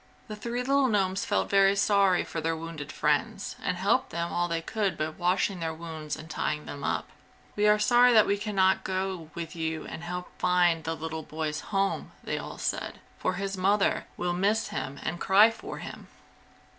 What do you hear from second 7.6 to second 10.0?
are sorry that we can not go with you